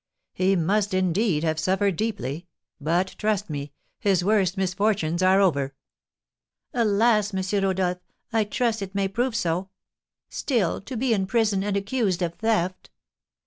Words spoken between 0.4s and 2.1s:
must, indeed, have suffered